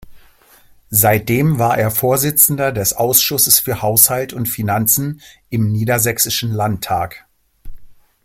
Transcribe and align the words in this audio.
Seitdem 0.89 1.59
war 1.59 1.77
er 1.77 1.91
Vorsitzender 1.91 2.71
des 2.71 2.93
Ausschusses 2.93 3.59
für 3.59 3.83
Haushalt 3.83 4.33
und 4.33 4.49
Finanzen 4.49 5.21
im 5.51 5.71
Niedersächsischen 5.71 6.51
Landtag. 6.51 7.27